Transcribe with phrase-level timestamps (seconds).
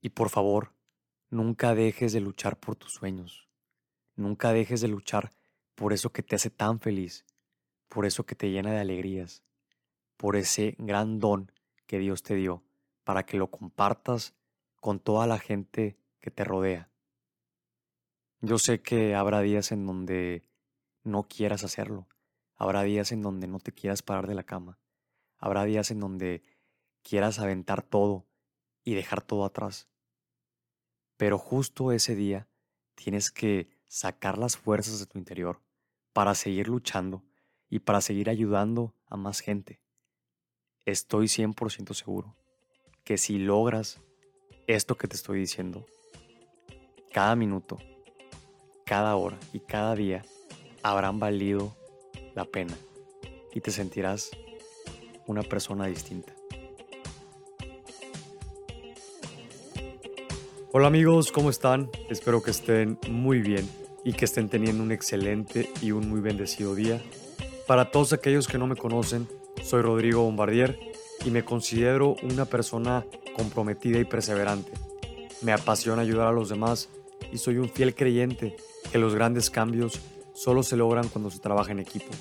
[0.00, 0.72] Y por favor,
[1.28, 3.48] nunca dejes de luchar por tus sueños.
[4.16, 5.32] Nunca dejes de luchar
[5.74, 7.24] por eso que te hace tan feliz,
[7.88, 9.42] por eso que te llena de alegrías,
[10.16, 11.52] por ese gran don
[11.86, 12.62] que Dios te dio,
[13.04, 14.34] para que lo compartas
[14.80, 16.90] con toda la gente que te rodea.
[18.40, 20.48] Yo sé que habrá días en donde
[21.02, 22.08] no quieras hacerlo,
[22.56, 24.78] habrá días en donde no te quieras parar de la cama,
[25.36, 26.42] habrá días en donde
[27.02, 28.26] quieras aventar todo
[28.82, 29.89] y dejar todo atrás.
[31.20, 32.48] Pero justo ese día
[32.94, 35.60] tienes que sacar las fuerzas de tu interior
[36.14, 37.22] para seguir luchando
[37.68, 39.82] y para seguir ayudando a más gente.
[40.86, 42.38] Estoy 100% seguro
[43.04, 44.00] que si logras
[44.66, 45.84] esto que te estoy diciendo,
[47.12, 47.76] cada minuto,
[48.86, 50.24] cada hora y cada día
[50.82, 51.76] habrán valido
[52.34, 52.74] la pena
[53.52, 54.30] y te sentirás
[55.26, 56.39] una persona distinta.
[60.72, 61.90] Hola amigos, ¿cómo están?
[62.10, 63.68] Espero que estén muy bien
[64.04, 67.02] y que estén teniendo un excelente y un muy bendecido día.
[67.66, 69.26] Para todos aquellos que no me conocen,
[69.64, 70.78] soy Rodrigo Bombardier
[71.24, 73.04] y me considero una persona
[73.34, 74.70] comprometida y perseverante.
[75.42, 76.88] Me apasiona ayudar a los demás
[77.32, 78.54] y soy un fiel creyente
[78.92, 79.98] que los grandes cambios
[80.34, 82.12] solo se logran cuando se trabaja en equipo.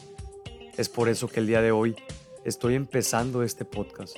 [0.75, 1.95] Es por eso que el día de hoy
[2.44, 4.17] estoy empezando este podcast,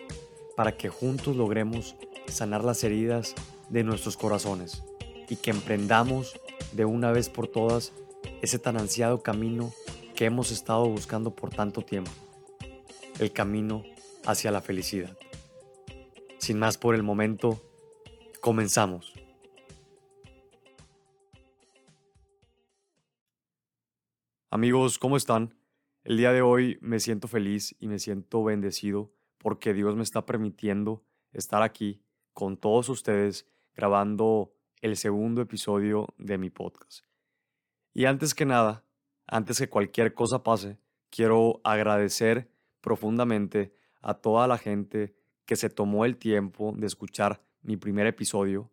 [0.56, 3.36] para que juntos logremos sanar las heridas
[3.72, 4.84] de nuestros corazones
[5.30, 6.40] y que emprendamos
[6.74, 7.94] de una vez por todas
[8.42, 9.72] ese tan ansiado camino
[10.16, 12.12] que hemos estado buscando por tanto tiempo,
[13.20, 13.84] el camino
[14.26, 15.18] hacia la felicidad.
[16.38, 17.62] Sin más por el momento,
[18.42, 19.14] comenzamos.
[24.50, 25.56] Amigos, ¿cómo están?
[26.04, 30.26] El día de hoy me siento feliz y me siento bendecido porque Dios me está
[30.26, 32.02] permitiendo estar aquí
[32.34, 37.06] con todos ustedes grabando el segundo episodio de mi podcast.
[37.94, 38.84] Y antes que nada,
[39.28, 42.50] antes que cualquier cosa pase, quiero agradecer
[42.82, 45.16] profundamente a toda la gente
[45.46, 48.72] que se tomó el tiempo de escuchar mi primer episodio.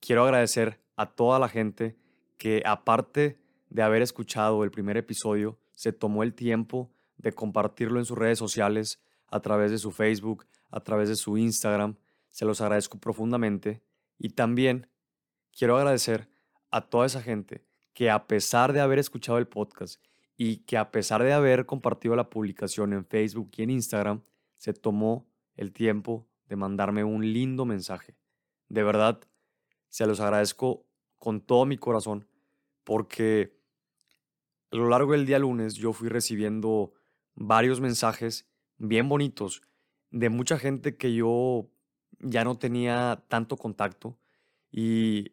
[0.00, 1.96] Quiero agradecer a toda la gente
[2.38, 8.04] que aparte de haber escuchado el primer episodio, se tomó el tiempo de compartirlo en
[8.04, 11.96] sus redes sociales, a través de su Facebook, a través de su Instagram.
[12.30, 13.80] Se los agradezco profundamente.
[14.22, 14.86] Y también
[15.50, 16.28] quiero agradecer
[16.70, 17.64] a toda esa gente
[17.94, 20.04] que a pesar de haber escuchado el podcast
[20.36, 24.22] y que a pesar de haber compartido la publicación en Facebook y en Instagram,
[24.58, 25.26] se tomó
[25.56, 28.14] el tiempo de mandarme un lindo mensaje.
[28.68, 29.20] De verdad,
[29.88, 30.84] se los agradezco
[31.18, 32.28] con todo mi corazón
[32.84, 33.56] porque
[34.70, 36.92] a lo largo del día lunes yo fui recibiendo
[37.34, 39.62] varios mensajes bien bonitos
[40.10, 41.70] de mucha gente que yo
[42.20, 44.18] ya no tenía tanto contacto
[44.70, 45.32] y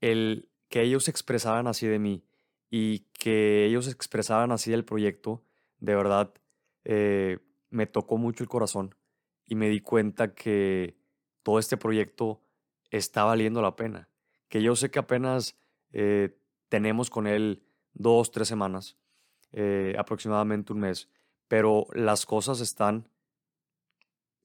[0.00, 2.24] el que ellos expresaran así de mí
[2.70, 5.44] y que ellos expresaran así del proyecto,
[5.78, 6.34] de verdad
[6.84, 7.38] eh,
[7.70, 8.94] me tocó mucho el corazón
[9.44, 10.96] y me di cuenta que
[11.42, 12.42] todo este proyecto
[12.90, 14.08] está valiendo la pena.
[14.48, 15.56] Que yo sé que apenas
[15.92, 16.38] eh,
[16.68, 17.62] tenemos con él
[17.94, 18.96] dos, tres semanas,
[19.52, 21.08] eh, aproximadamente un mes,
[21.48, 23.08] pero las cosas están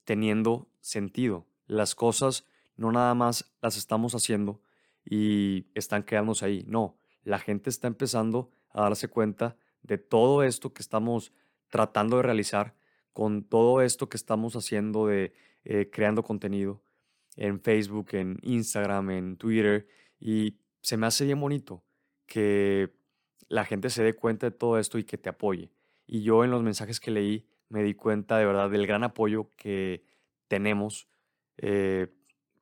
[0.03, 1.47] teniendo sentido.
[1.67, 2.45] Las cosas
[2.75, 4.61] no nada más las estamos haciendo
[5.05, 6.63] y están quedándose ahí.
[6.67, 11.33] No, la gente está empezando a darse cuenta de todo esto que estamos
[11.69, 12.75] tratando de realizar,
[13.13, 15.33] con todo esto que estamos haciendo de
[15.63, 16.81] eh, creando contenido
[17.35, 19.87] en Facebook, en Instagram, en Twitter.
[20.19, 21.83] Y se me hace bien bonito
[22.25, 22.93] que
[23.47, 25.71] la gente se dé cuenta de todo esto y que te apoye.
[26.07, 29.49] Y yo en los mensajes que leí me di cuenta de verdad del gran apoyo
[29.55, 30.03] que
[30.47, 31.07] tenemos
[31.61, 32.07] eh,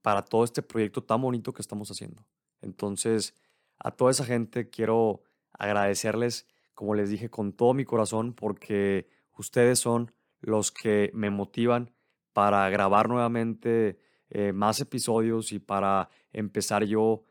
[0.02, 2.26] para todo este proyecto tan bonito que estamos haciendo.
[2.62, 3.34] Entonces,
[3.80, 5.24] a toda esa gente quiero
[5.54, 10.12] agradecerles, como les dije, con todo mi corazón, porque ustedes son
[10.42, 11.92] los que me motivan
[12.34, 14.00] para grabar nuevamente
[14.30, 17.24] eh, más episodios y para empezar yo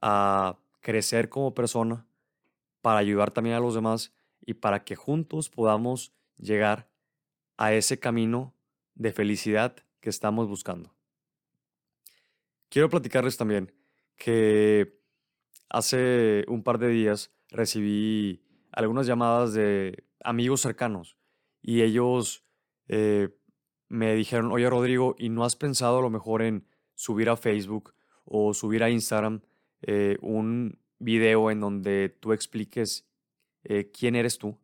[0.00, 2.06] a crecer como persona,
[2.80, 4.12] para ayudar también a los demás
[4.44, 6.88] y para que juntos podamos llegar
[7.56, 8.54] a ese camino
[8.94, 10.92] de felicidad que estamos buscando.
[12.72, 13.70] Quiero platicarles también
[14.16, 14.98] que
[15.68, 21.18] hace un par de días recibí algunas llamadas de amigos cercanos
[21.60, 22.46] y ellos
[22.88, 23.28] eh,
[23.90, 27.92] me dijeron, oye Rodrigo, ¿y no has pensado a lo mejor en subir a Facebook
[28.24, 29.42] o subir a Instagram
[29.82, 33.06] eh, un video en donde tú expliques
[33.64, 34.58] eh, quién eres tú?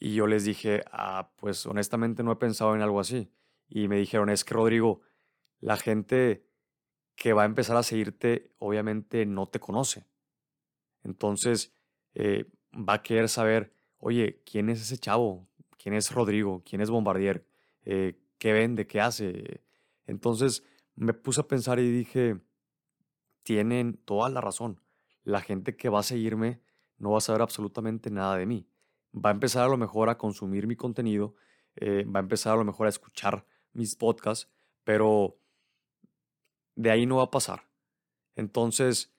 [0.00, 3.30] Y yo les dije, ah, pues honestamente no he pensado en algo así.
[3.68, 5.02] Y me dijeron, es que Rodrigo,
[5.60, 6.45] la gente
[7.16, 10.06] que va a empezar a seguirte, obviamente no te conoce.
[11.02, 11.72] Entonces,
[12.14, 15.48] eh, va a querer saber, oye, ¿quién es ese chavo?
[15.78, 16.62] ¿Quién es Rodrigo?
[16.64, 17.46] ¿Quién es Bombardier?
[17.82, 18.86] Eh, ¿Qué vende?
[18.86, 19.62] ¿Qué hace?
[20.06, 20.62] Entonces,
[20.94, 22.38] me puse a pensar y dije,
[23.42, 24.80] tienen toda la razón.
[25.24, 26.60] La gente que va a seguirme
[26.98, 28.68] no va a saber absolutamente nada de mí.
[29.14, 31.34] Va a empezar a lo mejor a consumir mi contenido,
[31.76, 34.50] eh, va a empezar a lo mejor a escuchar mis podcasts,
[34.84, 35.38] pero
[36.76, 37.68] de ahí no va a pasar.
[38.36, 39.12] Entonces,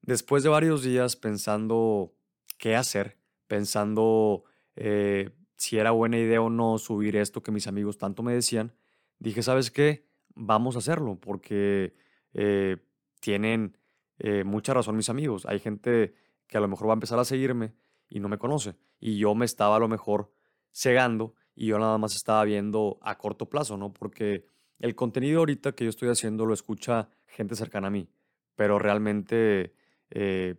[0.00, 2.14] después de varios días pensando
[2.56, 4.44] qué hacer, pensando
[4.76, 8.72] eh, si era buena idea o no subir esto que mis amigos tanto me decían,
[9.18, 10.06] dije, ¿sabes qué?
[10.34, 11.94] Vamos a hacerlo, porque
[12.32, 12.78] eh,
[13.20, 13.76] tienen
[14.18, 15.44] eh, mucha razón mis amigos.
[15.46, 16.14] Hay gente
[16.46, 17.74] que a lo mejor va a empezar a seguirme
[18.08, 18.76] y no me conoce.
[18.98, 20.32] Y yo me estaba a lo mejor
[20.72, 23.92] cegando y yo nada más estaba viendo a corto plazo, ¿no?
[23.92, 24.46] Porque
[24.80, 28.08] el contenido ahorita que yo estoy haciendo lo escucha gente cercana a mí,
[28.56, 29.74] pero realmente
[30.10, 30.56] eh,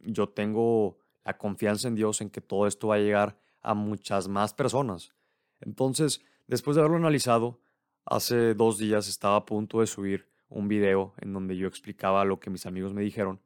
[0.00, 4.28] yo tengo la confianza en Dios en que todo esto va a llegar a muchas
[4.28, 5.12] más personas.
[5.60, 7.60] Entonces, después de haberlo analizado,
[8.04, 12.40] hace dos días estaba a punto de subir un video en donde yo explicaba lo
[12.40, 13.40] que mis amigos me dijeron.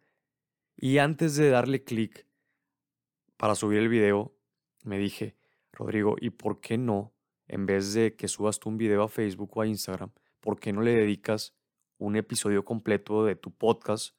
[0.77, 2.27] Y antes de darle clic
[3.37, 4.35] para subir el video,
[4.85, 5.37] me dije,
[5.73, 7.14] Rodrigo, ¿y por qué no,
[7.47, 10.11] en vez de que subas tú un video a Facebook o a Instagram,
[10.41, 11.55] por qué no le dedicas
[11.99, 14.17] un episodio completo de tu podcast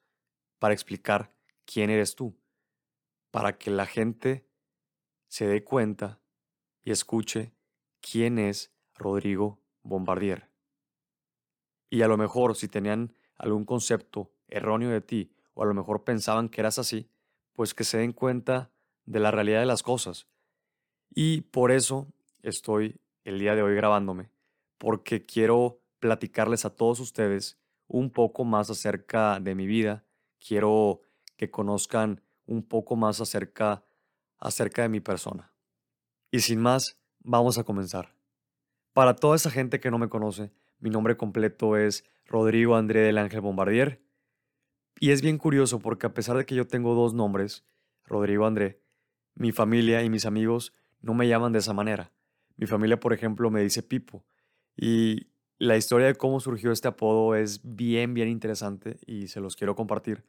[0.59, 1.33] para explicar
[1.65, 2.37] quién eres tú?
[3.31, 4.47] Para que la gente
[5.27, 6.21] se dé cuenta
[6.83, 7.53] y escuche
[7.99, 10.49] quién es Rodrigo Bombardier.
[11.89, 16.03] Y a lo mejor si tenían algún concepto erróneo de ti o a lo mejor
[16.03, 17.09] pensaban que eras así,
[17.53, 18.71] pues que se den cuenta
[19.05, 20.27] de la realidad de las cosas.
[21.13, 24.29] Y por eso estoy el día de hoy grabándome,
[24.77, 30.05] porque quiero platicarles a todos ustedes un poco más acerca de mi vida,
[30.39, 31.01] quiero
[31.35, 33.83] que conozcan un poco más acerca,
[34.37, 35.53] acerca de mi persona.
[36.31, 38.15] Y sin más, vamos a comenzar.
[38.93, 43.17] Para toda esa gente que no me conoce, mi nombre completo es Rodrigo André del
[43.17, 44.01] Ángel Bombardier.
[44.99, 47.65] Y es bien curioso porque a pesar de que yo tengo dos nombres,
[48.05, 48.81] Rodrigo André,
[49.33, 52.11] mi familia y mis amigos no me llaman de esa manera.
[52.57, 54.25] Mi familia, por ejemplo, me dice Pipo.
[54.75, 59.55] Y la historia de cómo surgió este apodo es bien, bien interesante y se los
[59.55, 60.25] quiero compartir.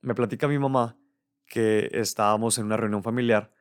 [0.00, 0.96] Me platica mi mamá
[1.46, 3.52] que estábamos en una reunión familiar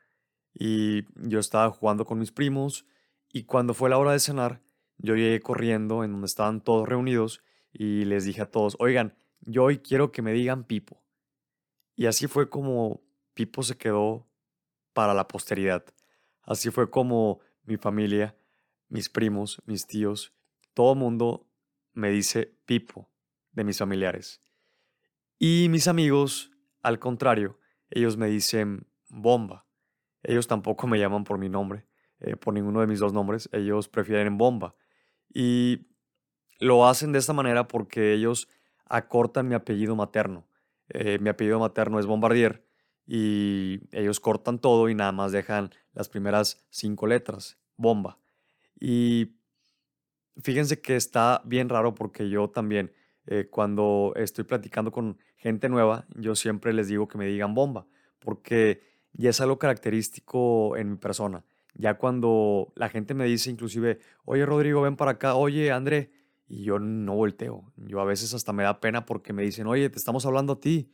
[0.53, 2.85] y yo estaba jugando con mis primos
[3.31, 4.61] y cuando fue la hora de cenar,
[4.97, 9.63] yo llegué corriendo en donde estaban todos reunidos y les dije a todos, oigan, yo
[9.63, 11.03] hoy quiero que me digan Pipo.
[11.95, 13.01] Y así fue como
[13.33, 14.27] Pipo se quedó
[14.93, 15.83] para la posteridad.
[16.43, 18.35] Así fue como mi familia,
[18.89, 20.33] mis primos, mis tíos,
[20.73, 21.47] todo mundo
[21.93, 23.09] me dice Pipo
[23.51, 24.41] de mis familiares.
[25.39, 26.51] Y mis amigos,
[26.81, 29.67] al contrario, ellos me dicen Bomba.
[30.23, 31.85] Ellos tampoco me llaman por mi nombre,
[32.19, 33.49] eh, por ninguno de mis dos nombres.
[33.51, 34.75] Ellos prefieren Bomba.
[35.33, 35.87] Y
[36.59, 38.47] lo hacen de esta manera porque ellos
[38.85, 40.47] acortan mi apellido materno.
[40.89, 42.65] Eh, mi apellido materno es Bombardier
[43.05, 48.19] y ellos cortan todo y nada más dejan las primeras cinco letras, bomba.
[48.79, 49.35] Y
[50.37, 52.91] fíjense que está bien raro porque yo también,
[53.25, 57.87] eh, cuando estoy platicando con gente nueva, yo siempre les digo que me digan bomba,
[58.19, 58.81] porque
[59.13, 61.45] ya es algo característico en mi persona.
[61.75, 66.11] Ya cuando la gente me dice inclusive, oye Rodrigo, ven para acá, oye André,
[66.47, 67.71] y yo no volteo.
[67.77, 70.59] Yo a veces hasta me da pena porque me dicen, oye, te estamos hablando a
[70.59, 70.91] ti.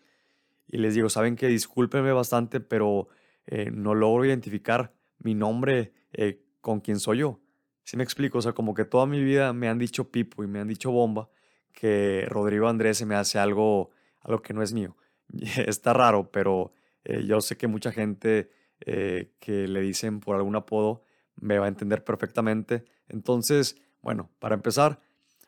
[0.70, 3.10] Y les digo, saben que discúlpenme bastante, pero
[3.48, 7.40] eh, no logro identificar mi nombre eh, con quién soy yo.
[7.84, 8.38] Si me explico?
[8.38, 10.92] O sea, como que toda mi vida me han dicho Pipo y me han dicho
[10.92, 11.30] Bomba,
[11.74, 13.90] que Rodrigo Andrés se me hace algo,
[14.22, 14.96] algo que no es mío.
[15.66, 16.74] Está raro, pero
[17.04, 21.04] eh, yo sé que mucha gente eh, que le dicen por algún apodo
[21.36, 22.86] me va a entender perfectamente.
[23.08, 25.02] Entonces, bueno, para empezar,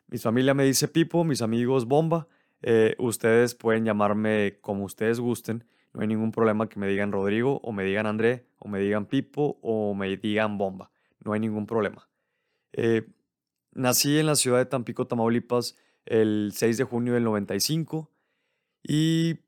[0.08, 2.28] mi familia me dice Pipo, mis amigos Bomba.
[2.62, 5.64] Eh, ustedes pueden llamarme como ustedes gusten.
[5.92, 9.06] No hay ningún problema que me digan Rodrigo o me digan André o me digan
[9.06, 10.90] Pipo o me digan Bomba.
[11.24, 12.08] No hay ningún problema.
[12.72, 13.06] Eh,
[13.72, 15.76] nací en la ciudad de Tampico, Tamaulipas,
[16.06, 18.10] el 6 de junio del 95
[18.82, 19.38] y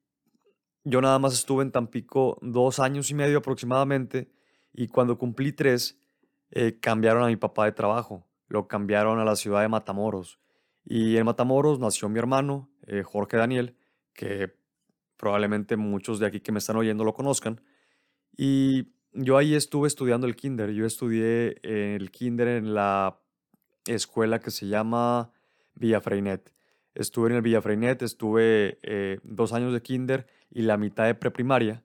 [0.85, 4.31] yo nada más estuve en Tampico dos años y medio aproximadamente
[4.73, 5.99] y cuando cumplí tres
[6.51, 10.39] eh, cambiaron a mi papá de trabajo, lo cambiaron a la ciudad de Matamoros
[10.85, 13.77] y en Matamoros nació mi hermano, eh, Jorge Daniel,
[14.13, 14.55] que
[15.17, 17.61] probablemente muchos de aquí que me están oyendo lo conozcan
[18.37, 20.71] y yo ahí estuve estudiando el kinder.
[20.71, 23.21] Yo estudié el kinder en la
[23.87, 25.31] escuela que se llama
[25.75, 26.53] Villa Freinet.
[26.95, 31.85] estuve en el Villafreinet, estuve eh, dos años de kinder y la mitad de preprimaria.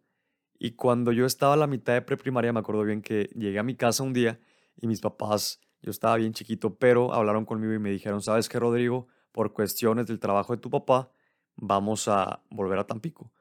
[0.60, 3.64] Y cuando yo estaba a la mitad de preprimaria, me acuerdo bien que llegué a
[3.64, 4.40] mi casa un día
[4.76, 8.60] y mis papás, yo estaba bien chiquito, pero hablaron conmigo y me dijeron, ¿sabes qué,
[8.60, 9.08] Rodrigo?
[9.32, 11.12] Por cuestiones del trabajo de tu papá,
[11.56, 13.32] vamos a volver a Tampico.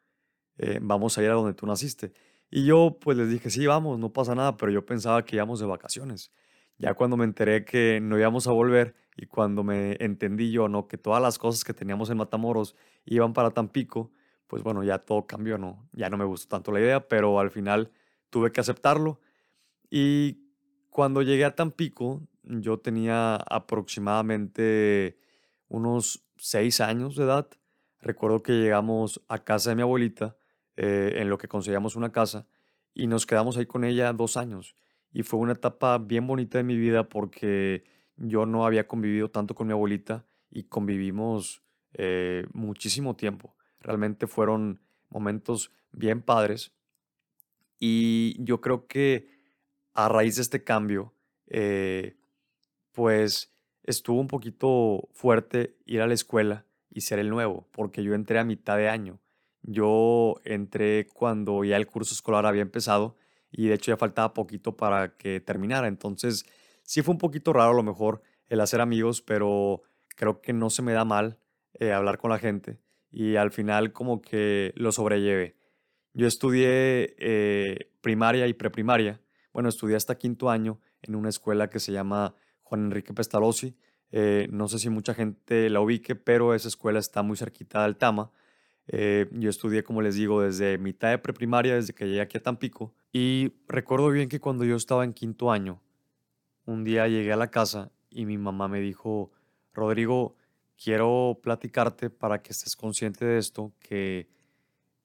[0.58, 2.12] Eh, vamos a ir a donde tú naciste.
[2.50, 5.60] Y yo pues les dije, sí, vamos, no pasa nada, pero yo pensaba que íbamos
[5.60, 6.32] de vacaciones.
[6.78, 10.86] Ya cuando me enteré que no íbamos a volver y cuando me entendí yo, ¿no?
[10.88, 14.12] Que todas las cosas que teníamos en Matamoros iban para Tampico,
[14.46, 15.88] pues bueno, ya todo cambió, ¿no?
[15.92, 17.90] Ya no me gustó tanto la idea, pero al final
[18.30, 19.20] tuve que aceptarlo.
[19.90, 20.48] Y
[20.90, 25.18] cuando llegué a Tampico, yo tenía aproximadamente
[25.68, 27.48] unos seis años de edad.
[28.00, 30.36] Recuerdo que llegamos a casa de mi abuelita,
[30.76, 32.46] eh, en lo que conseguíamos una casa,
[32.94, 34.76] y nos quedamos ahí con ella dos años
[35.12, 37.84] y fue una etapa bien bonita de mi vida porque
[38.16, 41.62] yo no había convivido tanto con mi abuelita y convivimos
[41.94, 43.56] eh, muchísimo tiempo.
[43.80, 46.72] Realmente fueron momentos bien padres
[47.78, 49.28] y yo creo que
[49.94, 51.14] a raíz de este cambio,
[51.46, 52.16] eh,
[52.92, 53.52] pues
[53.88, 58.38] estuvo un poquito fuerte ir a la escuela y ser el nuevo, porque yo entré
[58.38, 59.18] a mitad de año.
[59.62, 63.16] Yo entré cuando ya el curso escolar había empezado
[63.50, 65.88] y de hecho ya faltaba poquito para que terminara.
[65.88, 66.44] Entonces
[66.82, 69.82] sí fue un poquito raro a lo mejor el hacer amigos, pero
[70.16, 71.38] creo que no se me da mal
[71.80, 72.78] eh, hablar con la gente
[73.10, 75.56] y al final como que lo sobrellevé.
[76.12, 79.22] Yo estudié eh, primaria y preprimaria.
[79.54, 82.34] Bueno, estudié hasta quinto año en una escuela que se llama
[82.68, 83.74] Juan Enrique Pestalozzi.
[84.10, 87.96] Eh, no sé si mucha gente la ubique, pero esa escuela está muy cerquita del
[87.96, 88.30] Tama.
[88.86, 92.42] Eh, yo estudié, como les digo, desde mitad de preprimaria, desde que llegué aquí a
[92.42, 92.94] Tampico.
[93.12, 95.80] Y recuerdo bien que cuando yo estaba en quinto año,
[96.66, 99.32] un día llegué a la casa y mi mamá me dijo,
[99.72, 100.36] Rodrigo,
[100.82, 104.28] quiero platicarte para que estés consciente de esto, que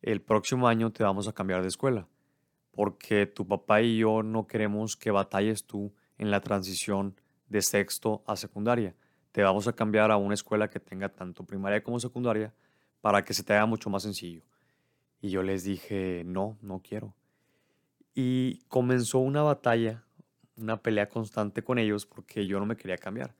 [0.01, 2.07] el próximo año te vamos a cambiar de escuela,
[2.71, 7.15] porque tu papá y yo no queremos que batalles tú en la transición
[7.53, 8.95] de sexto a secundaria.
[9.31, 12.51] Te vamos a cambiar a una escuela que tenga tanto primaria como secundaria
[12.99, 14.41] para que se te haga mucho más sencillo.
[15.21, 17.13] Y yo les dije, no, no quiero.
[18.15, 20.03] Y comenzó una batalla,
[20.57, 23.35] una pelea constante con ellos porque yo no me quería cambiar.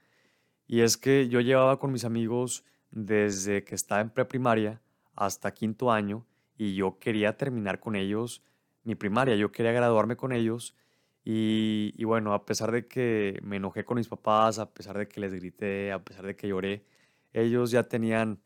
[0.68, 4.80] Y es que yo llevaba con mis amigos desde que estaba en preprimaria
[5.16, 6.24] hasta quinto año
[6.56, 8.44] y yo quería terminar con ellos
[8.84, 10.76] mi primaria, yo quería graduarme con ellos
[11.26, 15.22] y, bueno, a pesar de que me enojé con mis papás, a pesar de que
[15.22, 16.84] les grité, a pesar de que lloré,
[17.32, 18.40] ellos ya tenían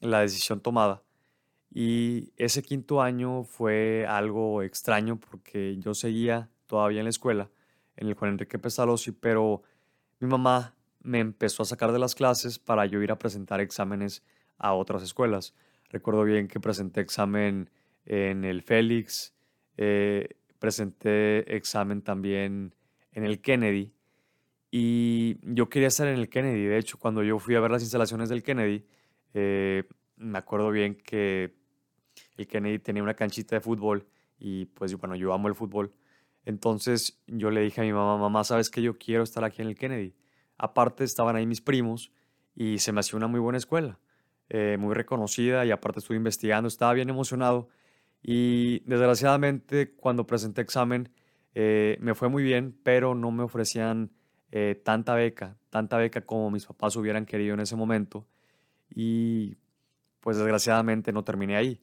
[0.00, 1.02] la decisión tomada.
[1.72, 7.50] Y ese quinto año fue algo extraño porque yo seguía todavía en la escuela,
[7.96, 9.62] en el Juan Enrique Pestalozzi, pero
[10.20, 14.22] mi mamá me empezó a sacar de las clases para yo ir a presentar exámenes
[14.58, 15.54] a otras escuelas.
[15.90, 17.70] Recuerdo bien que presenté examen
[18.04, 19.34] en el Félix,
[19.76, 22.74] eh, presenté examen también
[23.10, 23.92] en el Kennedy
[24.70, 26.66] y yo quería estar en el Kennedy.
[26.66, 28.84] De hecho, cuando yo fui a ver las instalaciones del Kennedy,
[29.34, 29.84] eh,
[30.16, 31.56] me acuerdo bien que
[32.36, 34.06] el Kennedy tenía una canchita de fútbol
[34.38, 35.92] y pues bueno, yo amo el fútbol.
[36.44, 39.68] Entonces yo le dije a mi mamá, mamá, ¿sabes que yo quiero estar aquí en
[39.68, 40.14] el Kennedy?
[40.56, 42.12] Aparte estaban ahí mis primos
[42.54, 43.98] y se me hacía una muy buena escuela,
[44.48, 47.68] eh, muy reconocida y aparte estuve investigando, estaba bien emocionado
[48.22, 51.10] y desgraciadamente cuando presenté examen
[51.54, 54.10] eh, me fue muy bien, pero no me ofrecían
[54.82, 58.26] tanta beca, tanta beca como mis papás hubieran querido en ese momento
[58.92, 59.56] y
[60.18, 61.80] pues desgraciadamente no terminé ahí.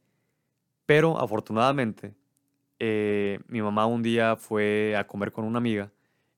[0.85, 2.15] Pero afortunadamente
[2.79, 5.91] eh, mi mamá un día fue a comer con una amiga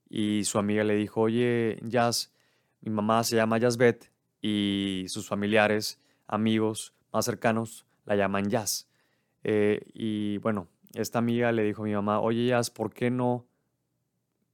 [0.10, 2.34] y su amiga le dijo, oye, Jazz,
[2.82, 8.89] mi mamá se llama Jazzbet y sus familiares, amigos más cercanos la llaman Jazz.
[9.44, 13.46] Eh, y bueno, esta amiga le dijo a mi mamá, oye Jazz, ¿por qué no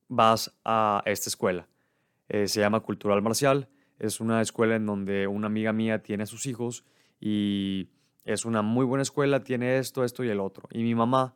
[0.08, 1.68] vas a esta escuela?
[2.30, 6.28] Eh, se llama Cultural Marcial es una escuela en donde una amiga mía tiene a
[6.28, 6.84] sus hijos
[7.20, 7.90] y
[8.24, 10.68] es una muy buena escuela, tiene esto, esto y el otro.
[10.72, 11.36] Y mi mamá,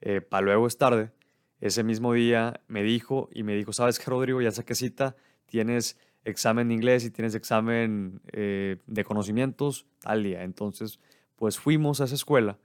[0.00, 1.12] eh, para luego es tarde,
[1.60, 4.40] ese mismo día me dijo y me dijo, ¿sabes qué, Rodrigo?
[4.40, 5.16] Ya saqué cita,
[5.46, 10.42] tienes examen de inglés y tienes examen eh, de conocimientos tal día.
[10.42, 10.98] Entonces,
[11.36, 12.58] pues fuimos a esa escuela,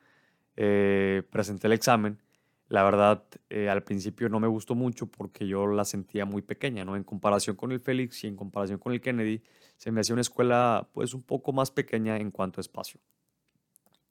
[0.56, 2.20] eh, presenté el examen
[2.68, 6.84] la verdad, eh, al principio no me gustó mucho porque yo la sentía muy pequeña,
[6.84, 6.96] ¿no?
[6.96, 9.44] En comparación con el Félix y en comparación con el Kennedy,
[9.78, 13.00] se me hacía una escuela pues un poco más pequeña en cuanto a espacio.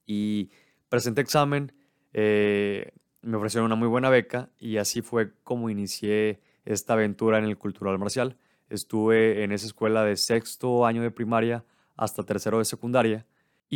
[0.06, 0.50] Y
[0.88, 1.72] presenté examen,
[2.12, 7.44] eh, me ofrecieron una muy buena beca y así fue como inicié esta aventura en
[7.46, 8.36] el Cultural Marcial.
[8.68, 11.64] Estuve en esa escuela de sexto año de primaria
[11.96, 13.26] hasta tercero de secundaria.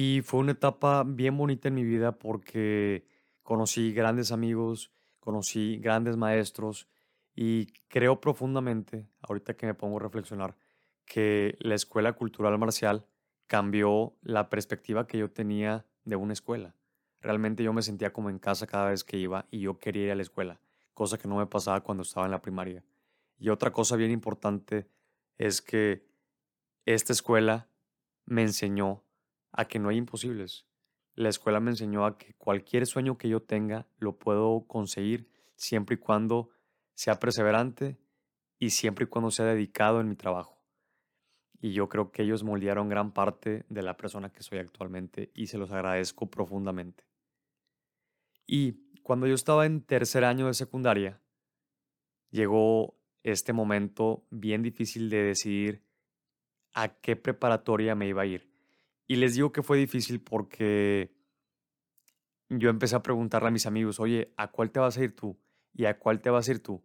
[0.01, 3.05] Y fue una etapa bien bonita en mi vida porque
[3.43, 6.87] conocí grandes amigos, conocí grandes maestros
[7.35, 10.57] y creo profundamente, ahorita que me pongo a reflexionar,
[11.05, 13.07] que la escuela cultural marcial
[13.49, 16.77] cambió la perspectiva que yo tenía de una escuela.
[17.21, 20.11] Realmente yo me sentía como en casa cada vez que iba y yo quería ir
[20.13, 20.61] a la escuela,
[20.95, 22.85] cosa que no me pasaba cuando estaba en la primaria.
[23.37, 24.87] Y otra cosa bien importante
[25.39, 26.07] es que
[26.87, 27.67] esta escuela
[28.27, 29.03] me enseñó
[29.53, 30.67] a que no hay imposibles.
[31.15, 35.95] La escuela me enseñó a que cualquier sueño que yo tenga lo puedo conseguir siempre
[35.95, 36.51] y cuando
[36.95, 37.99] sea perseverante
[38.59, 40.59] y siempre y cuando sea dedicado en mi trabajo.
[41.61, 45.49] Y yo creo que ellos moldearon gran parte de la persona que soy actualmente y
[45.49, 47.05] se los agradezco profundamente.
[48.47, 51.21] Y cuando yo estaba en tercer año de secundaria,
[52.31, 55.83] llegó este momento bien difícil de decidir
[56.75, 58.48] a qué preparatoria me iba a ir.
[59.09, 61.11] Y les digo que fue difícil porque
[62.49, 65.37] yo empecé a preguntarle a mis amigos, oye, ¿a cuál te vas a ir tú?
[65.75, 66.85] ¿Y a cuál te vas a ir tú?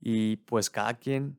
[0.00, 1.38] Y pues cada quien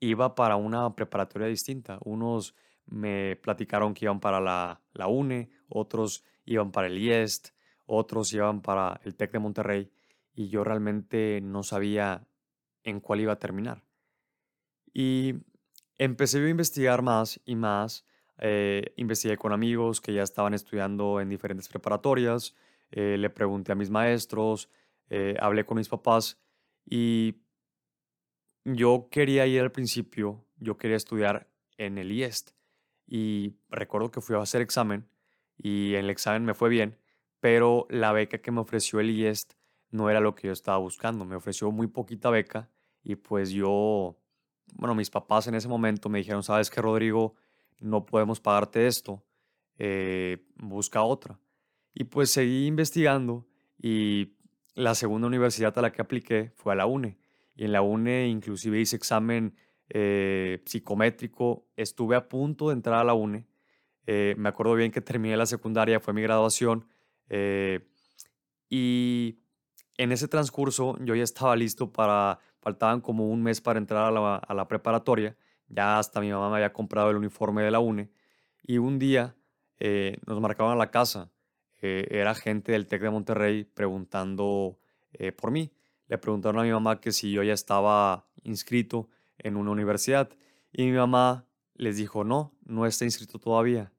[0.00, 1.98] iba para una preparatoria distinta.
[2.04, 2.54] Unos
[2.86, 7.48] me platicaron que iban para la, la UNE, otros iban para el IEST,
[7.86, 9.90] otros iban para el TEC de Monterrey
[10.34, 12.26] y yo realmente no sabía
[12.84, 13.82] en cuál iba a terminar.
[14.94, 15.34] Y
[15.98, 18.04] empecé a investigar más y más.
[18.40, 22.54] Eh, investigué con amigos que ya estaban estudiando en diferentes preparatorias,
[22.90, 24.70] eh, le pregunté a mis maestros,
[25.10, 26.40] eh, hablé con mis papás
[26.84, 27.36] y
[28.64, 32.50] yo quería ir al principio, yo quería estudiar en el IEST
[33.06, 35.08] y recuerdo que fui a hacer examen
[35.56, 36.96] y en el examen me fue bien,
[37.40, 39.54] pero la beca que me ofreció el IEST
[39.90, 42.70] no era lo que yo estaba buscando, me ofreció muy poquita beca
[43.02, 44.16] y pues yo,
[44.74, 47.34] bueno, mis papás en ese momento me dijeron, sabes que Rodrigo,
[47.80, 49.24] no podemos pagarte esto,
[49.78, 51.38] eh, busca otra.
[51.94, 53.46] Y pues seguí investigando
[53.78, 54.34] y
[54.74, 57.18] la segunda universidad a la que apliqué fue a la UNE.
[57.54, 59.54] Y en la UNE inclusive hice examen
[59.88, 63.46] eh, psicométrico, estuve a punto de entrar a la UNE.
[64.06, 66.86] Eh, me acuerdo bien que terminé la secundaria, fue mi graduación.
[68.70, 69.38] y
[69.98, 74.54] en ese transcurso yo ya estaba listo para faltaban como un mes para entrar a
[74.54, 75.36] la, preparatoria,
[75.68, 78.10] ya hasta mi mamá me había comprado el uniforme de la UNE,
[78.62, 79.36] y un día
[79.78, 81.30] eh, nos marcaban a la casa,
[81.80, 84.78] eh, era gente del TEC de Monterrey preguntando
[85.12, 85.72] eh, por mí,
[86.08, 90.30] le preguntaron a mi mamá que si yo ya estaba inscrito en una universidad,
[90.72, 93.92] y mi mamá les dijo, no, no está inscrito todavía.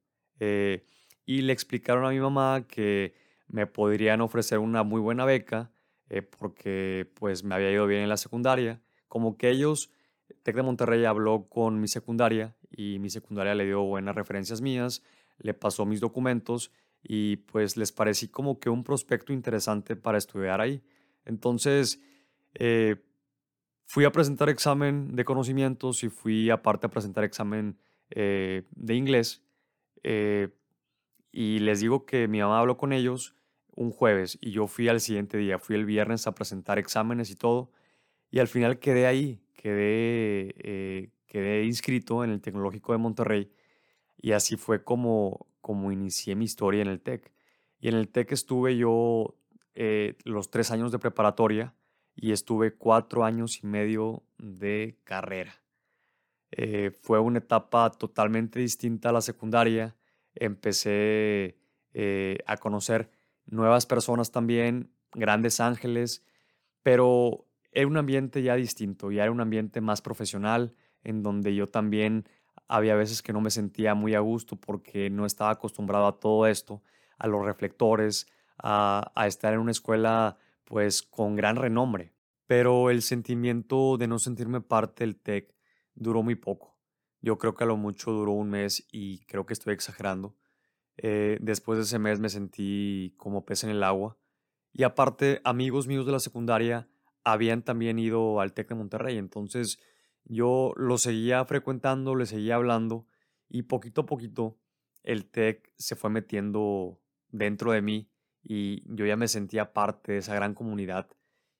[1.25, 3.13] y le explicaron a mi mamá que
[3.47, 5.71] me podrían ofrecer una muy buena beca
[6.37, 8.81] porque pues me había ido bien en la secundaria.
[9.07, 9.91] Como que ellos,
[10.43, 15.03] Tec de Monterrey habló con mi secundaria y mi secundaria le dio buenas referencias mías,
[15.37, 16.71] le pasó mis documentos
[17.03, 20.81] y pues les parecí como que un prospecto interesante para estudiar ahí.
[21.25, 22.01] Entonces,
[22.55, 22.97] eh,
[23.85, 27.77] fui a presentar examen de conocimientos y fui aparte a presentar examen
[28.11, 29.43] eh, de inglés.
[31.31, 33.35] y les digo que mi mamá habló con ellos
[33.79, 37.35] un jueves y yo fui al siguiente día, fui el viernes a presentar exámenes y
[37.35, 37.71] todo,
[38.29, 43.51] y al final quedé ahí, quedé, eh, quedé inscrito en el Tecnológico de Monterrey
[44.15, 47.33] y así fue como, como inicié mi historia en el TEC.
[47.81, 49.35] Y en el TEC estuve yo
[49.75, 51.75] eh, los tres años de preparatoria
[52.15, 55.61] y estuve cuatro años y medio de carrera.
[56.51, 59.95] Eh, fue una etapa totalmente distinta a la secundaria.
[60.35, 61.57] Empecé
[62.45, 63.09] a conocer
[63.45, 66.23] nuevas personas también, grandes ángeles,
[66.81, 67.48] pero
[67.79, 72.25] era un ambiente ya distinto, ya era un ambiente más profesional, en donde yo también
[72.67, 76.45] había veces que no me sentía muy a gusto porque no estaba acostumbrado a todo
[76.45, 76.83] esto,
[77.17, 82.13] a los reflectores, a, estar en una escuela pues con gran renombre.
[82.45, 85.55] Pero el sentimiento de no sentirme parte del TEC
[85.95, 86.77] duró muy poco.
[87.21, 90.35] Yo creo que a lo mucho duró un mes y creo que estoy exagerando.
[90.97, 94.17] Eh, después de ese mes me sentí como pez en el agua.
[94.73, 96.87] Y aparte, amigos míos de la secundaria
[97.31, 99.17] habían también ido al TEC de Monterrey.
[99.17, 99.79] Entonces
[100.23, 103.07] yo lo seguía frecuentando, le seguía hablando
[103.47, 104.57] y poquito a poquito
[105.03, 108.11] el TEC se fue metiendo dentro de mí
[108.43, 111.09] y yo ya me sentía parte de esa gran comunidad.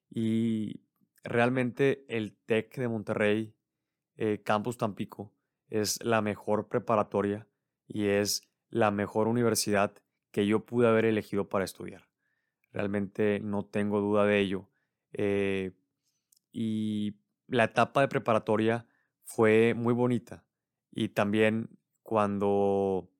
[0.09, 0.81] Y
[1.23, 3.55] realmente el TEC de Monterrey,
[4.15, 5.33] eh, Campus Tampico,
[5.69, 7.47] es la mejor preparatoria
[7.87, 9.93] y es la mejor universidad
[10.31, 12.07] que yo pude haber elegido para estudiar.
[12.71, 14.68] Realmente no tengo duda de ello.
[15.13, 15.71] Eh,
[16.51, 17.15] y
[17.47, 18.85] la etapa de preparatoria
[19.23, 20.45] fue muy bonita.
[20.91, 21.69] Y también
[22.03, 23.11] cuando,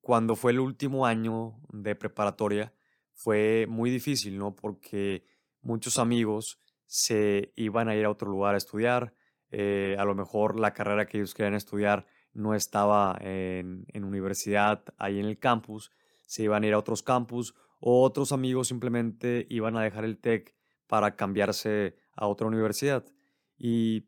[0.00, 2.72] cuando fue el último año de preparatoria,
[3.12, 4.54] fue muy difícil, ¿no?
[4.54, 5.24] Porque
[5.62, 9.14] muchos amigos se iban a ir a otro lugar a estudiar,
[9.50, 14.84] eh, a lo mejor la carrera que ellos querían estudiar no estaba en, en, universidad,
[14.98, 15.90] ahí en el campus,
[16.26, 20.18] se iban a ir a otros campus o otros amigos simplemente iban a dejar el
[20.18, 20.55] TEC
[20.86, 23.04] para cambiarse a otra universidad.
[23.58, 24.06] Y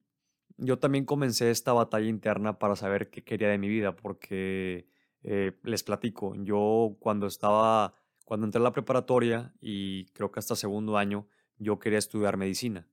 [0.59, 4.89] yo también comencé esta batalla interna para saber qué quería de mi vida, porque
[5.23, 10.57] eh, les platico, yo cuando estaba, cuando entré a la preparatoria y creo que hasta
[10.57, 12.89] segundo año, yo quería estudiar medicina.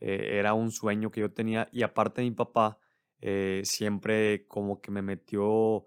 [0.00, 2.78] Eh, era un sueño que yo tenía y aparte mi papá
[3.20, 5.86] eh, siempre como que me metió,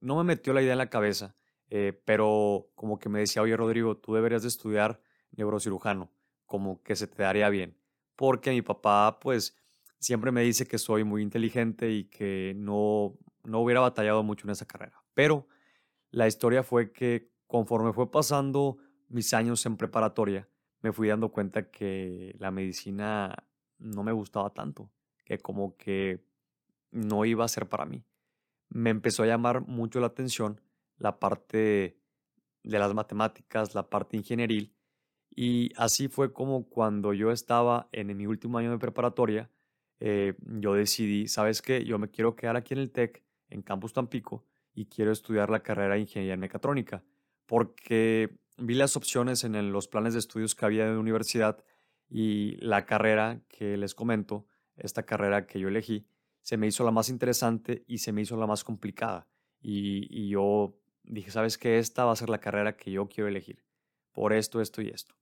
[0.00, 1.36] no me metió la idea en la cabeza,
[2.04, 5.00] pero como que me decía, oye Rodrigo, tú deberías de estudiar
[5.32, 6.12] neurocirujano,
[6.46, 7.76] como que se te daría bien.
[8.16, 9.56] Porque mi papá pues
[9.98, 14.52] siempre me dice que soy muy inteligente y que no, no hubiera batallado mucho en
[14.52, 15.02] esa carrera.
[15.14, 15.46] Pero
[16.10, 18.78] la historia fue que conforme fue pasando
[19.08, 20.48] mis años en preparatoria,
[20.80, 23.34] me fui dando cuenta que la medicina
[23.78, 24.90] no me gustaba tanto,
[25.24, 26.24] que como que
[26.90, 28.04] no iba a ser para mí.
[28.68, 30.60] Me empezó a llamar mucho la atención
[30.98, 31.98] la parte
[32.62, 34.75] de las matemáticas, la parte ingenieril,
[35.36, 39.50] y así fue como cuando yo estaba en mi último año de preparatoria,
[40.00, 41.84] eh, yo decidí, ¿sabes qué?
[41.84, 45.62] Yo me quiero quedar aquí en el TEC, en Campus Tampico, y quiero estudiar la
[45.62, 47.04] carrera de Ingeniería en Mecatrónica,
[47.44, 51.62] porque vi las opciones en los planes de estudios que había de la universidad
[52.08, 54.46] y la carrera que les comento,
[54.76, 56.06] esta carrera que yo elegí,
[56.40, 59.28] se me hizo la más interesante y se me hizo la más complicada.
[59.60, 61.78] Y, y yo dije, ¿sabes qué?
[61.78, 63.62] Esta va a ser la carrera que yo quiero elegir,
[64.12, 65.14] por esto, esto y esto.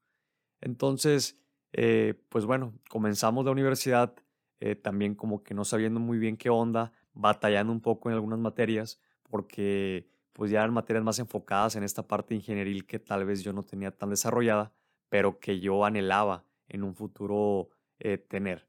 [0.65, 1.39] Entonces,
[1.73, 4.15] eh, pues bueno, comenzamos la universidad
[4.61, 8.39] eh, también como que no sabiendo muy bien qué onda, batallando un poco en algunas
[8.39, 13.43] materias, porque pues ya eran materias más enfocadas en esta parte ingenieril que tal vez
[13.43, 14.73] yo no tenía tan desarrollada,
[15.11, 18.67] pero que yo anhelaba en un futuro eh, tener.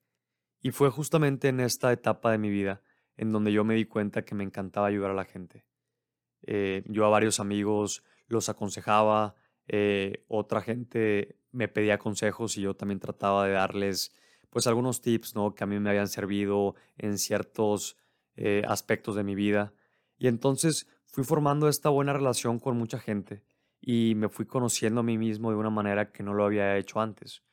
[0.61, 2.81] Y fue justamente en esta etapa de mi vida
[3.15, 5.65] en donde yo me di cuenta que me encantaba ayudar a la gente.
[6.41, 9.35] Eh, yo a varios amigos los aconsejaba,
[10.27, 14.13] otra gente me pedía consejos y yo también trataba de darles
[14.49, 15.55] pues algunos tips, ¿no?
[15.55, 17.97] Que a mí me habían servido en ciertos
[18.35, 19.73] eh, aspectos de mi vida.
[20.17, 23.43] Y entonces fui formando esta buena relación con mucha gente
[23.81, 26.99] y me fui conociendo a mí mismo de una manera que no lo había hecho
[26.99, 27.43] antes.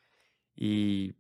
[0.54, 1.14] Y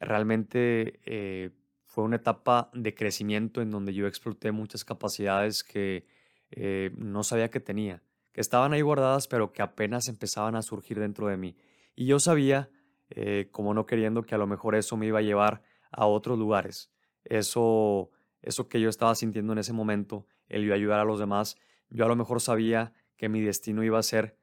[0.00, 1.50] realmente eh,
[1.84, 6.06] fue una etapa de crecimiento en donde yo exploté muchas capacidades que
[6.50, 10.98] eh, no sabía que tenía, que estaban ahí guardadas pero que apenas empezaban a surgir
[10.98, 11.56] dentro de mí.
[11.94, 12.70] Y yo sabía
[13.10, 16.38] eh, como no queriendo que a lo mejor eso me iba a llevar a otros
[16.38, 16.90] lugares.
[17.24, 18.10] Eso,
[18.42, 21.56] eso que yo estaba sintiendo en ese momento, el yo ayudar a los demás,
[21.90, 24.36] yo a lo mejor sabía que mi destino iba a ser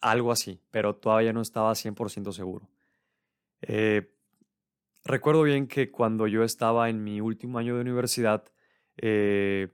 [0.00, 2.68] algo así, pero todavía no estaba 100% seguro.
[3.62, 4.14] Eh,
[5.04, 8.44] recuerdo bien que cuando yo estaba en mi último año de universidad,
[8.96, 9.68] eh,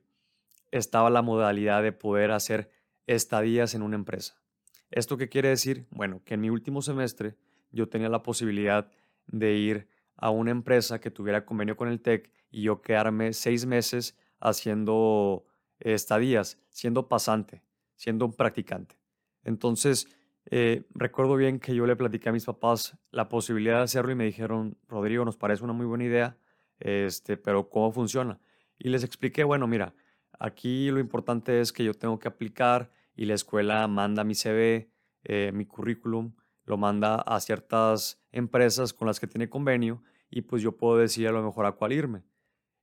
[0.71, 2.71] estaba la modalidad de poder hacer
[3.07, 4.41] estadías en una empresa.
[4.91, 5.87] ¿Esto qué quiere decir?
[5.91, 7.37] Bueno, que en mi último semestre
[7.73, 8.91] yo tenía la posibilidad
[9.27, 13.67] de ir a una empresa que tuviera convenio con el TEC y yo quedarme seis
[13.67, 15.45] meses haciendo
[15.81, 17.63] estadías, siendo pasante,
[17.97, 18.97] siendo un practicante.
[19.43, 20.09] Entonces,
[20.47, 24.15] eh, recuerdo bien que yo le platiqué a mis papás la posibilidad de hacerlo y
[24.15, 26.39] me dijeron, Rodrigo, nos parece una muy buena idea,
[26.79, 28.39] este, pero ¿cómo funciona?
[28.79, 29.95] Y les expliqué, bueno, mira,
[30.39, 34.91] aquí lo importante es que yo tengo que aplicar y la escuela manda mi CV,
[35.25, 40.63] eh, mi currículum, lo manda a ciertas empresas con las que tiene convenio y pues
[40.63, 42.23] yo puedo decir a lo mejor a cuál irme.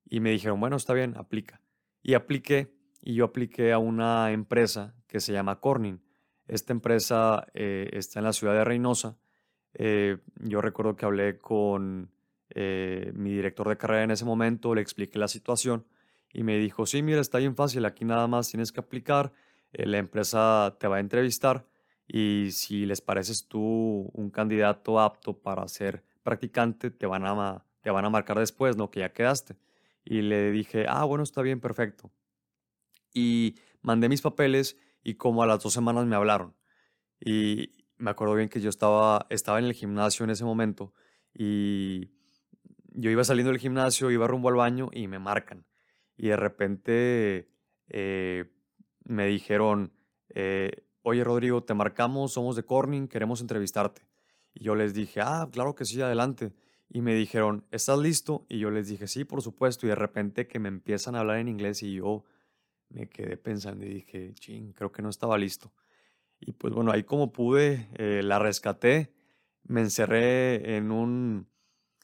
[0.05, 1.61] Y me dijeron, bueno, está bien, aplica.
[2.01, 6.01] Y apliqué y yo apliqué a una empresa que se llama Corning.
[6.47, 9.17] Esta empresa eh, está en la ciudad de Reynosa.
[9.73, 12.11] Eh, yo recuerdo que hablé con
[12.49, 15.85] eh, mi director de carrera en ese momento, le expliqué la situación
[16.31, 19.33] y me dijo, sí, mira, está bien fácil, aquí nada más tienes que aplicar,
[19.73, 21.67] la empresa te va a entrevistar
[22.07, 27.91] y si les pareces tú un candidato apto para ser practicante, te van a, te
[27.91, 28.89] van a marcar después, ¿no?
[28.89, 29.55] Que ya quedaste.
[30.05, 32.11] Y le dije, ah, bueno, está bien, perfecto.
[33.13, 36.55] Y mandé mis papeles y como a las dos semanas me hablaron.
[37.19, 40.93] Y me acuerdo bien que yo estaba, estaba en el gimnasio en ese momento
[41.33, 42.11] y
[42.89, 45.65] yo iba saliendo del gimnasio, iba rumbo al baño y me marcan.
[46.15, 47.49] Y de repente
[47.87, 48.52] eh,
[49.05, 49.91] me dijeron,
[50.29, 54.07] eh, oye Rodrigo, te marcamos, somos de Corning, queremos entrevistarte.
[54.53, 56.53] Y yo les dije, ah, claro que sí, adelante.
[56.89, 58.45] Y me dijeron, ¿estás listo?
[58.49, 59.85] Y yo les dije, sí, por supuesto.
[59.85, 62.23] Y de repente que me empiezan a hablar en inglés y yo
[62.89, 65.73] me quedé pensando y dije, ching, creo que no estaba listo.
[66.39, 69.11] Y pues bueno, ahí como pude, eh, la rescaté,
[69.63, 71.47] me encerré en un,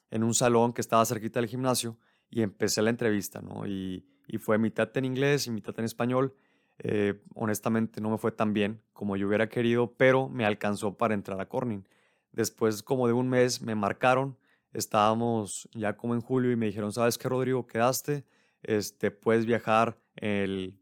[0.10, 1.98] en un salón que estaba cerquita del gimnasio
[2.30, 3.68] y empecé la entrevista, ¿no?
[3.68, 6.34] Y, y fue mitad en inglés y mitad en español.
[6.80, 11.14] Eh, honestamente no me fue tan bien como yo hubiera querido, pero me alcanzó para
[11.14, 11.84] entrar a Corning.
[12.32, 14.38] Después como de un mes me marcaron,
[14.74, 17.68] estábamos ya como en julio y me dijeron, ¿sabes qué, Rodrigo?
[17.68, 18.26] Quedaste,
[18.64, 20.80] este, puedes viajar el,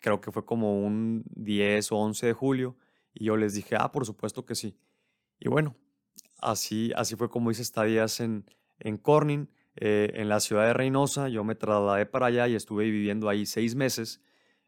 [0.00, 2.76] creo que fue como un 10 o 11 de julio.
[3.14, 4.76] Y yo les dije, ah, por supuesto que sí.
[5.38, 5.76] Y bueno,
[6.40, 8.44] así, así fue como hice estadías en,
[8.78, 11.28] en Corning, eh, en la ciudad de Reynosa.
[11.28, 14.20] Yo me trasladé para allá y estuve viviendo ahí seis meses,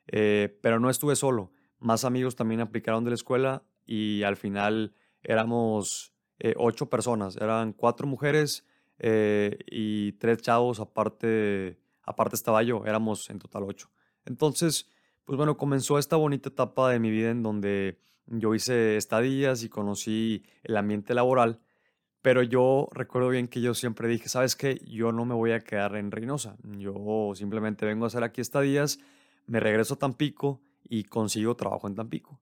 [0.07, 1.53] eh, pero no estuve solo.
[1.79, 7.37] Más amigos también aplicaron de la escuela y al final éramos eh, ocho personas.
[7.37, 8.67] Eran cuatro mujeres
[9.05, 12.85] y tres chavos, aparte, aparte estaba yo.
[12.87, 13.91] Éramos en total ocho.
[14.25, 14.89] Entonces,
[15.25, 19.69] pues bueno, comenzó esta bonita etapa de mi vida en donde yo hice estadías y
[19.69, 21.61] conocí el ambiente laboral,
[22.23, 24.81] pero yo recuerdo bien que yo siempre dije, ¿sabes qué?
[24.87, 26.57] Yo no me voy a quedar en Reynosa.
[26.63, 29.01] Yo simplemente vengo a hacer aquí estadías,
[29.47, 32.41] me regreso a Tampico y consigo trabajo en Tampico.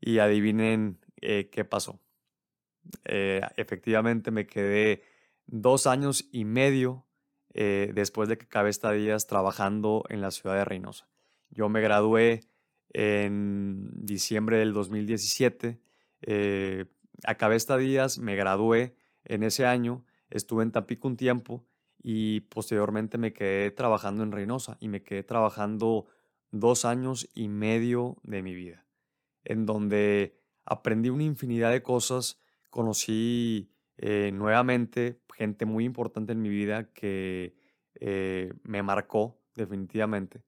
[0.00, 2.00] Y adivinen eh, qué pasó.
[3.04, 5.02] Eh, efectivamente me quedé
[5.46, 7.06] dos años y medio
[7.54, 11.08] eh, después de que acabé estadías trabajando en la ciudad de Reynosa.
[11.50, 12.40] Yo me gradué
[12.92, 15.80] en diciembre del 2017.
[16.22, 16.86] Eh,
[17.24, 21.64] acabé estadías, me gradué en ese año, estuve en Tampico un tiempo
[22.02, 26.06] y posteriormente me quedé trabajando en Reynosa y me quedé trabajando
[26.60, 28.86] dos años y medio de mi vida,
[29.44, 32.40] en donde aprendí una infinidad de cosas,
[32.70, 37.56] conocí eh, nuevamente gente muy importante en mi vida que
[37.94, 40.42] eh, me marcó definitivamente.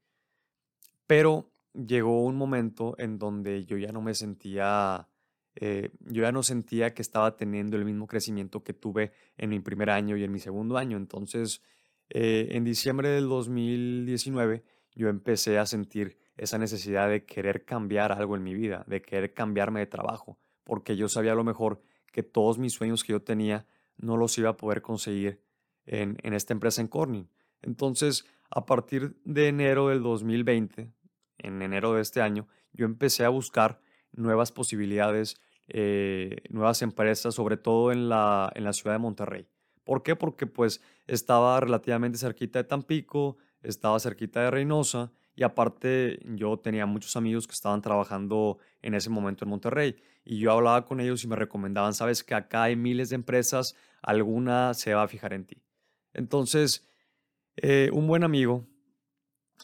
[1.07, 5.09] Pero llegó un momento en donde yo ya no me sentía,
[5.57, 9.61] eh, yo ya no sentía que estaba teniendo el mismo crecimiento que tuve en mi
[9.61, 10.97] primer año y en mi segundo año.
[10.97, 11.62] Entonces,
[12.09, 14.62] en diciembre del 2019,
[14.96, 19.32] yo empecé a sentir esa necesidad de querer cambiar algo en mi vida, de querer
[19.32, 21.80] cambiarme de trabajo, porque yo sabía a lo mejor
[22.11, 25.40] que todos mis sueños que yo tenía no los iba a poder conseguir
[25.85, 27.28] en, en esta empresa en Corning.
[27.62, 30.92] Entonces, a partir de enero del 2020,
[31.38, 33.80] en enero de este año, yo empecé a buscar
[34.12, 39.48] nuevas posibilidades, eh, nuevas empresas, sobre todo en la, en la ciudad de Monterrey.
[39.85, 40.16] ¿Por qué?
[40.16, 43.37] Porque pues estaba relativamente cerquita de Tampico,
[43.68, 49.11] estaba cerquita de Reynosa y aparte yo tenía muchos amigos que estaban trabajando en ese
[49.11, 52.76] momento en Monterrey y yo hablaba con ellos y me recomendaban, sabes que acá hay
[52.76, 55.62] miles de empresas, alguna se va a fijar en ti.
[56.14, 56.88] Entonces,
[57.57, 58.66] eh, un buen amigo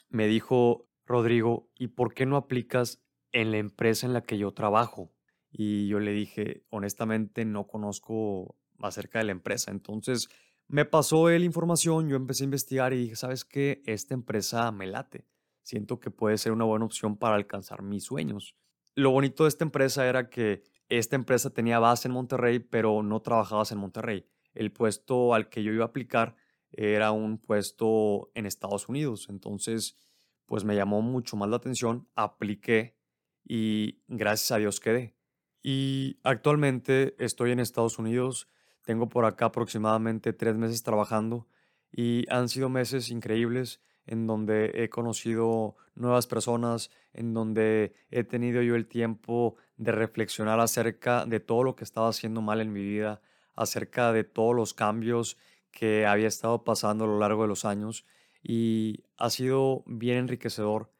[0.08, 4.52] me dijo, Rodrigo, ¿y por qué no aplicas en la empresa en la que yo
[4.52, 5.12] trabajo?
[5.50, 9.70] Y yo le dije, honestamente no conozco acerca de la empresa.
[9.70, 10.28] Entonces
[10.72, 13.82] me pasó él información, yo empecé a investigar y dije, ¿sabes qué?
[13.84, 15.26] Esta empresa me late.
[15.60, 18.56] Siento que puede ser una buena opción para alcanzar mis sueños.
[18.94, 23.20] Lo bonito de esta empresa era que esta empresa tenía base en Monterrey, pero no
[23.20, 24.24] trabajabas en Monterrey.
[24.54, 26.36] El puesto al que yo iba a aplicar
[26.70, 29.26] era un puesto en Estados Unidos.
[29.28, 29.98] Entonces,
[30.46, 32.96] pues me llamó mucho más la atención, apliqué
[33.44, 35.14] y gracias a Dios quedé.
[35.62, 38.48] Y actualmente estoy en Estados Unidos,
[38.84, 41.46] tengo por acá aproximadamente tres meses trabajando
[41.90, 48.62] y han sido meses increíbles en donde he conocido nuevas personas, en donde he tenido
[48.62, 52.82] yo el tiempo de reflexionar acerca de todo lo que estaba haciendo mal en mi
[52.82, 53.20] vida,
[53.54, 55.36] acerca de todos los cambios
[55.70, 58.04] que había estado pasando a lo largo de los años
[58.42, 60.90] y ha sido bien enriquecedor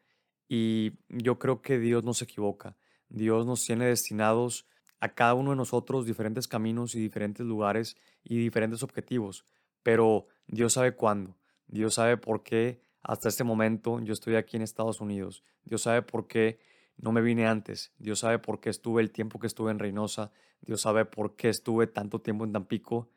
[0.47, 2.77] y yo creo que Dios no se equivoca.
[3.09, 4.67] Dios nos tiene destinados
[5.03, 9.43] a cada uno de nosotros diferentes caminos y diferentes lugares y diferentes objetivos,
[9.83, 11.35] pero Dios sabe cuándo,
[11.67, 16.03] Dios sabe por qué hasta este momento yo estoy aquí en Estados Unidos, Dios sabe
[16.03, 16.57] por qué
[16.95, 20.31] no me vine antes, Dios sabe por qué estuve el tiempo que estuve en Reynosa,
[20.61, 23.09] Dios sabe por qué estuve tanto tiempo en Tampico,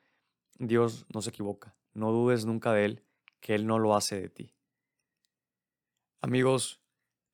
[0.59, 3.03] Dios no se equivoca, no dudes nunca de Él,
[3.39, 4.53] que Él no lo hace de ti.
[6.21, 6.83] Amigos,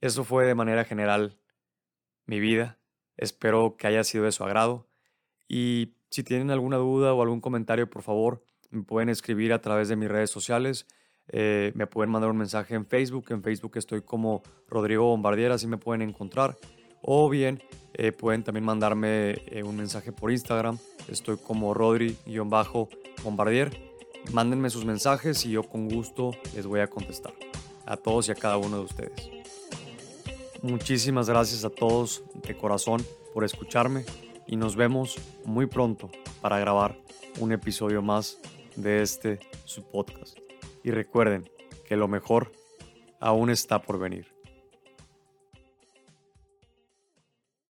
[0.02, 1.38] eso fue de manera general
[2.26, 2.81] mi vida.
[3.16, 4.86] Espero que haya sido de su agrado.
[5.48, 9.88] Y si tienen alguna duda o algún comentario, por favor, me pueden escribir a través
[9.88, 10.86] de mis redes sociales.
[11.28, 13.26] Eh, me pueden mandar un mensaje en Facebook.
[13.30, 16.56] En Facebook estoy como Rodrigo Bombardier, así me pueden encontrar.
[17.02, 17.62] O bien
[17.94, 20.78] eh, pueden también mandarme eh, un mensaje por Instagram.
[21.08, 23.70] Estoy como Rodri-Bombardier.
[24.32, 27.34] Mándenme sus mensajes y yo con gusto les voy a contestar.
[27.86, 29.41] A todos y a cada uno de ustedes.
[30.62, 34.04] Muchísimas gracias a todos de corazón por escucharme
[34.46, 36.08] y nos vemos muy pronto
[36.40, 36.96] para grabar
[37.40, 38.38] un episodio más
[38.76, 40.38] de este su podcast.
[40.84, 41.50] Y recuerden
[41.84, 42.52] que lo mejor
[43.18, 44.31] aún está por venir.